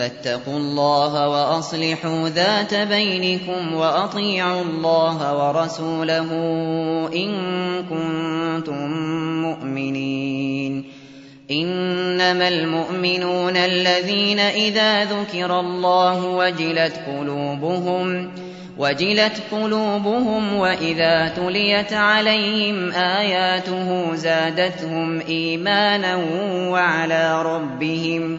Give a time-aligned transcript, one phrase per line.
[0.00, 6.30] فاتقوا الله وأصلحوا ذات بينكم وأطيعوا الله ورسوله
[7.14, 7.30] إن
[7.82, 8.90] كنتم
[9.42, 10.84] مؤمنين.
[11.50, 18.30] إنما المؤمنون الذين إذا ذكر الله وجلت قلوبهم
[18.78, 26.16] وجلت قلوبهم وإذا تليت عليهم آياته زادتهم إيمانا
[26.70, 28.38] وعلى ربهم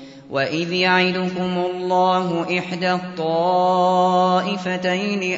[0.31, 4.59] وإذ يعدكم الله إحدى الطائفتين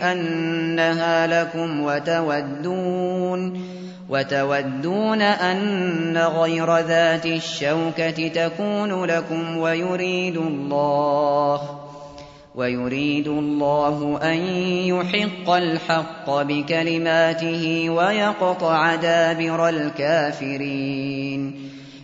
[0.01, 3.63] أنها لكم وتودون
[4.09, 11.79] وتودون أن غير ذات الشوكة تكون لكم ويريد الله
[12.55, 14.37] ويريد الله أن
[14.87, 21.72] يحق الحق بكلماته ويقطع دابر الكافرين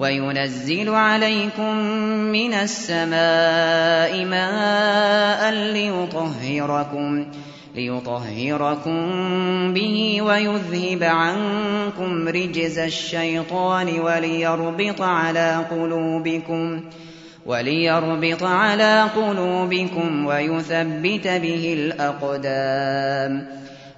[0.00, 1.76] وينزل عليكم
[2.32, 7.26] من السماء ماء ليطهركم
[7.74, 9.02] ليطهركم
[9.74, 16.80] به ويذهب عنكم رجز الشيطان وليربط على قلوبكم
[17.46, 23.46] وليربط على قلوبكم ويثبت به الأقدام.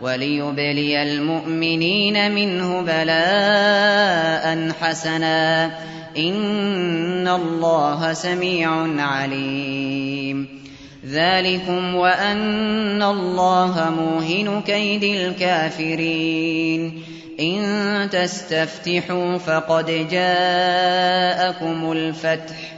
[0.00, 5.64] وليبلي المؤمنين منه بلاء حسنا.
[6.18, 10.48] إن الله سميع عليم.
[11.06, 17.02] ذلكم وأن الله موهن كيد الكافرين.
[17.40, 22.77] إن تستفتحوا فقد جاءكم الفتح.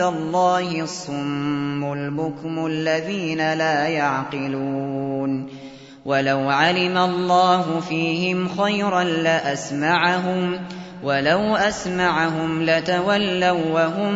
[0.00, 5.48] الله الصم البكم الذين لا يعقلون.
[6.04, 10.58] ولو علم الله فيهم خيرا لأسمعهم
[11.02, 14.14] ولو أسمعهم لتولوا وهم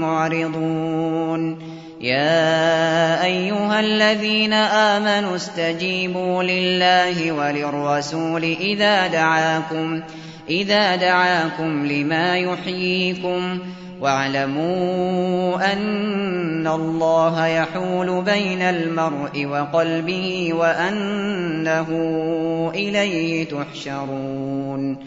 [0.00, 1.70] معرضون.
[2.00, 10.02] يا أيها الذين آمنوا استجيبوا لله وللرسول إذا دعاكم
[10.48, 13.58] إذا دعاكم لما يحييكم
[14.00, 21.88] واعلموا أن الله يحول بين المرء وقلبه وأنه
[22.74, 24.98] إليه تحشرون.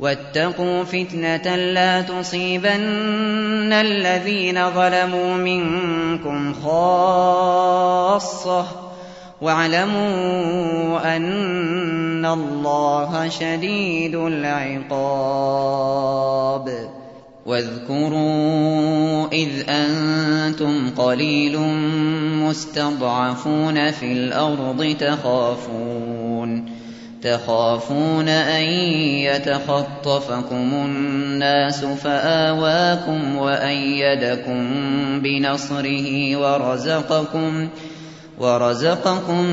[0.00, 7.78] واتقوا فتنة لا تصيبن الذين ظلموا منكم خاصة.
[9.40, 15.38] واعلموا أن الله شديد العقاب.
[17.46, 21.58] واذكروا إذ أنتم قليل
[22.48, 26.78] مستضعفون في الأرض تخافون
[27.22, 28.62] تخافون أن
[29.26, 34.70] يتخطفكم الناس فآواكم وأيدكم
[35.20, 37.68] بنصره ورزقكم
[38.38, 39.44] ورزقكم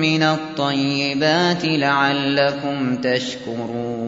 [0.00, 4.07] من الطيبات لعلكم تشكرون.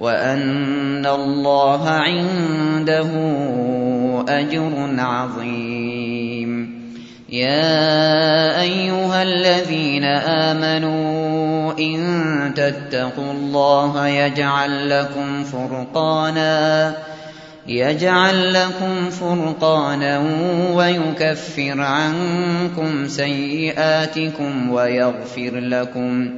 [0.00, 3.10] وأن الله عنده
[4.28, 6.80] أجر عظيم.
[7.32, 16.94] يا أيها الذين آمنوا إن تتقوا الله يجعل لكم فرقانا
[17.66, 20.18] يجعل لكم فرقانا
[20.74, 26.30] ويكفر عنكم سيئاتكم ويغفر لكم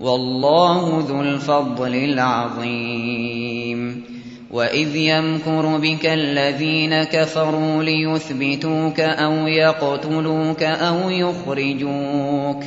[0.00, 4.04] والله ذو الفضل العظيم.
[4.50, 12.64] وإذ يمكر بك الذين كفروا ليثبتوك أو يقتلوك أو يخرجوك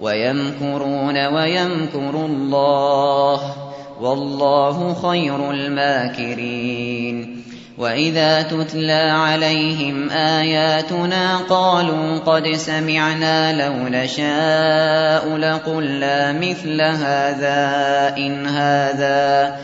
[0.00, 3.54] ويمكرون ويمكر الله.
[4.00, 7.41] والله خير الماكرين.
[7.78, 19.56] وإذا تتلى عليهم آياتنا قالوا قد سمعنا لو نشاء لقلنا مثل هذا إن هذا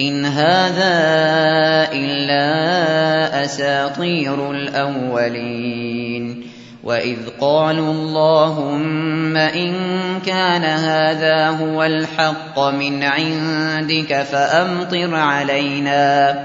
[0.00, 0.94] إن هذا
[1.92, 6.46] إلا أساطير الأولين
[6.84, 9.74] وإذ قالوا اللهم إن
[10.26, 16.44] كان هذا هو الحق من عندك فأمطر علينا فأمطر علينا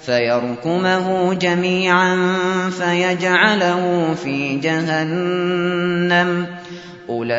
[0.00, 2.16] فيركمه جميعا
[2.70, 6.46] فيجعله في جهنم.
[7.08, 7.38] أولئك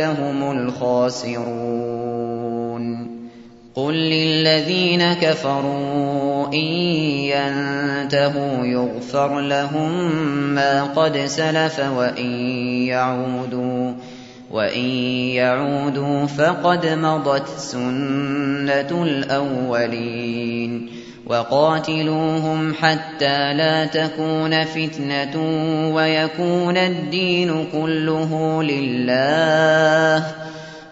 [0.00, 1.92] هم الخاسرون.
[3.74, 6.64] قل للذين كفروا إن
[7.32, 10.14] ينتهوا يغفر لهم
[10.54, 12.30] ما قد سلف وإن
[12.86, 13.92] يعودوا.
[14.52, 14.88] وإن
[15.34, 20.90] يعودوا فقد مضت سنة الأولين
[21.26, 25.36] وقاتلوهم حتى لا تكون فتنة
[25.94, 30.26] ويكون الدين كله لله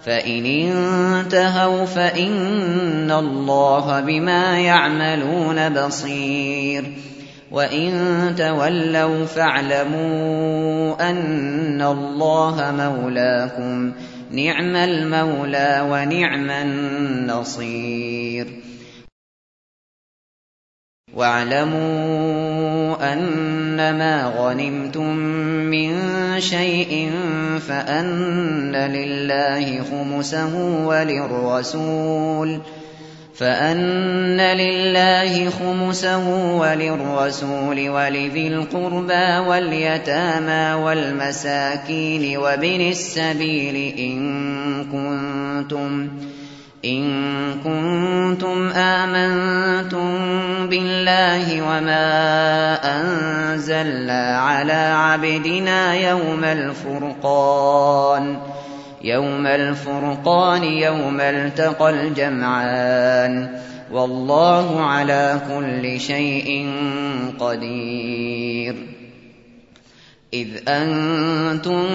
[0.04, 6.84] فإن انتهوا فإن الله بما يعملون بصير
[7.50, 13.92] وإن تولوا فاعلموا أن الله مولاكم
[14.30, 18.46] نعم المولى ونعم النصير
[21.14, 25.16] واعلموا أنما غنمتم
[25.70, 25.94] من
[26.40, 27.12] شيء
[27.68, 32.60] فأن لله خمسه وللرسول
[33.40, 44.20] فأن لله خمسه وللرسول ولذي القربى واليتامى والمساكين وابن السبيل إن
[44.84, 46.08] كنتم
[46.84, 47.04] إن
[47.64, 50.18] كنتم آمنتم
[50.68, 52.08] بالله وما
[52.84, 58.36] أنزلنا على عبدنا يوم الفرقان
[59.00, 63.60] يوم الفرقان يوم التقى الجمعان.
[63.92, 66.72] والله على كل شيء
[67.40, 68.74] قدير.
[70.34, 71.86] إذ أنتم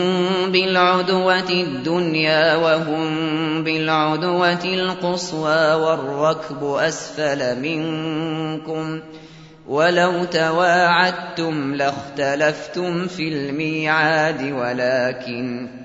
[0.51, 3.07] بالعدوة الدنيا وهم
[3.63, 9.01] بالعدوة القصوى والركب أسفل منكم.
[9.67, 15.84] ولو تواعدتم لاختلفتم في الميعاد ولكن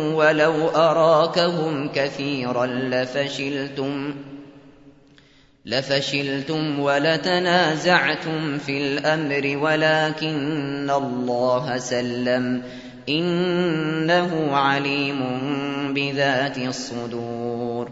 [0.13, 4.13] ولو أراكهم كثيرا لفشلتم
[5.65, 12.63] لفشلتم ولتنازعتم في الأمر ولكن الله سلم.
[13.09, 15.19] إنه عليم
[15.93, 17.91] بذات الصدور.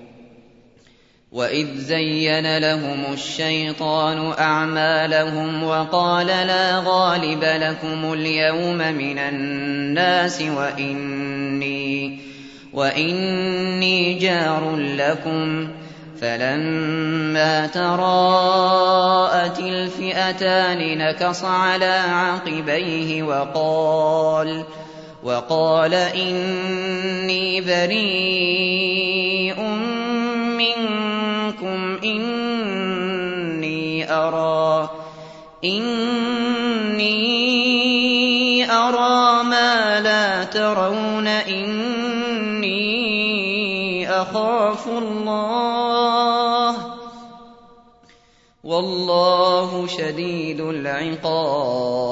[1.31, 12.19] وإذ زين لهم الشيطان أعمالهم وقال لا غالب لكم اليوم من الناس وإني
[12.73, 15.69] وإني جار لكم
[16.21, 24.63] فلما تراءت الفئتان نكص على عقبيه وقال
[25.23, 29.21] وقال إني بريء
[30.61, 33.81] منكم إني
[38.71, 42.81] أرى ما لا ترون إني
[44.09, 46.75] أخاف الله.
[48.63, 52.11] والله شديد العقاب.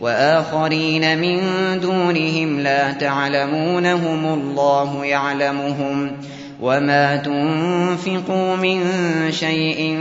[0.00, 1.40] وآخرين من
[1.80, 6.12] دونهم لا تعلمونهم الله يعلمهم
[6.60, 8.82] وما تنفقوا من
[9.30, 9.98] شيء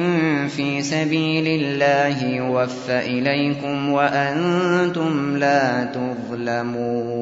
[0.55, 7.17] في سبيل الله يوف إليكم وأنتم لا تظلمون.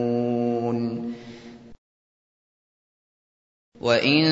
[3.81, 4.23] وإن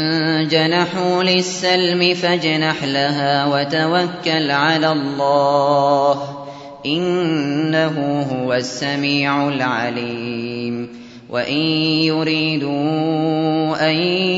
[0.47, 6.42] جنحوا للسلم فاجنح لها وتوكل على الله.
[6.86, 11.04] إنه هو السميع العليم.
[11.30, 11.58] وإن
[12.06, 13.96] يريدوا أن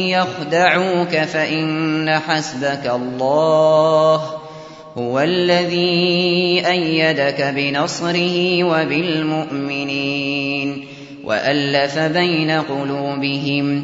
[0.09, 4.21] يخدعوك فإن حسبك الله
[4.97, 10.15] هو الذي أيدك بنصره وبالمؤمنين
[11.23, 13.83] وألف بين قلوبهم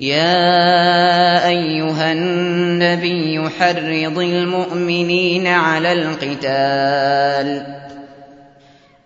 [0.00, 7.66] يا أيها النبي حرض المؤمنين على القتال.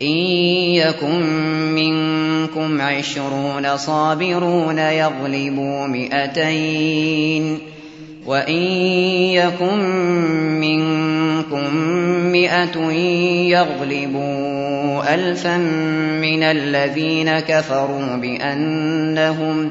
[0.03, 0.17] إن
[0.77, 1.21] يكن
[1.75, 7.59] منكم عشرون صابرون يغلبوا مئتين.
[8.27, 8.63] وإن
[9.33, 9.79] يكن
[10.61, 11.77] منكم
[12.33, 12.91] مئة
[13.51, 15.57] يغلبوا ألفا
[16.21, 19.71] من الذين كفروا بأنهم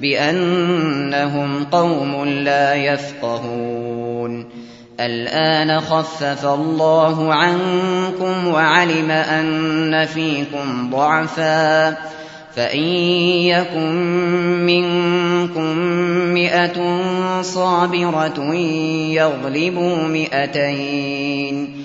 [0.00, 4.46] بأنهم قوم لا يفقهون.
[5.00, 11.96] الآن خفف الله عنكم وعلم أن فيكم ضعفا.
[12.56, 12.84] فإن
[13.46, 13.92] يكن
[14.66, 15.76] منكم
[16.34, 17.02] مئة
[17.42, 18.54] صابرة
[19.14, 21.84] يغلبوا مئتين.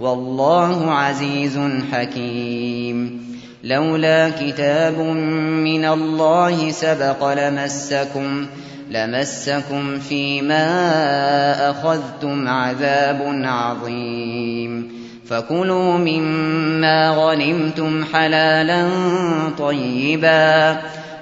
[0.00, 1.60] والله عزيز
[1.92, 3.24] حكيم.
[3.64, 4.98] لولا كتاب
[5.64, 8.46] من الله سبق لمسكم
[8.90, 10.70] لمسكم فيما
[11.70, 14.92] أخذتم عذاب عظيم.
[15.26, 18.88] فكلوا مما غنمتم حلالا
[19.58, 20.78] طيبا.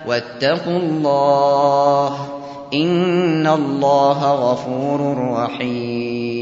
[0.06, 2.28] واتقوا الله
[2.74, 6.41] إن الله غفور رحيم.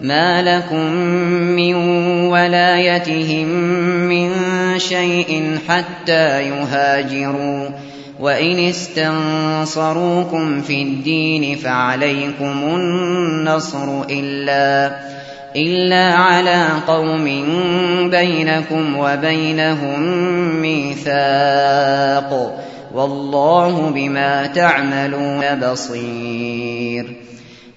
[0.00, 0.94] ما لكم
[1.56, 1.74] من
[2.26, 3.48] ولايتهم
[4.08, 4.30] من
[4.78, 7.68] شيء حتى يهاجروا
[8.20, 9.80] وإن استنصروكم
[10.60, 14.96] في الدين فعليكم النصر إلا
[15.56, 17.24] إلا على قوم
[18.10, 20.02] بينكم وبينهم
[20.60, 22.30] ميثاق
[22.94, 27.06] والله بما تعملون بصير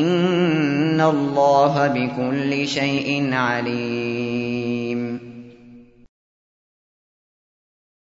[0.00, 5.31] إِنَّ اللَّهَ بِكُلِّ شَيْءٍ عَلِيمٌ